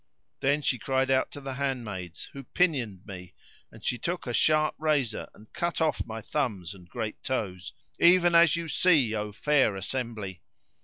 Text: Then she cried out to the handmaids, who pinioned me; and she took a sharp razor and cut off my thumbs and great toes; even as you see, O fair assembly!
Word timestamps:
Then 0.39 0.63
she 0.63 0.79
cried 0.79 1.11
out 1.11 1.29
to 1.29 1.39
the 1.39 1.53
handmaids, 1.53 2.31
who 2.33 2.43
pinioned 2.43 3.05
me; 3.05 3.35
and 3.71 3.85
she 3.85 3.99
took 3.99 4.25
a 4.25 4.33
sharp 4.33 4.73
razor 4.79 5.27
and 5.35 5.53
cut 5.53 5.79
off 5.79 6.07
my 6.07 6.21
thumbs 6.21 6.73
and 6.73 6.89
great 6.89 7.21
toes; 7.21 7.73
even 7.99 8.33
as 8.33 8.55
you 8.55 8.67
see, 8.67 9.13
O 9.15 9.31
fair 9.31 9.75
assembly! 9.75 10.41